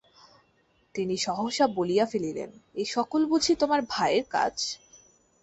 তিনি 0.95 1.15
সহসা 1.17 1.65
বলিয়া 1.67 2.05
ফেলিলেন, 2.05 2.49
এ-সকল 2.75 3.21
বুঝি 3.25 3.53
তোমার 3.55 3.81
ভাইয়ের 3.89 4.25
কাজ? 4.29 4.55